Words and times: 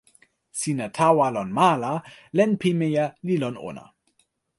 sina 0.59 0.85
tawa 0.97 1.27
lon 1.35 1.49
ma 1.57 1.69
la, 1.83 1.93
len 2.37 2.51
pimeja 2.61 3.05
li 3.25 3.35
lon 3.41 3.55
ona. 3.69 3.83